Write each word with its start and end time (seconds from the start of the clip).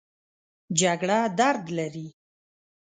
جګړه 0.79 1.19
درد 1.39 1.65
لري 1.77 2.07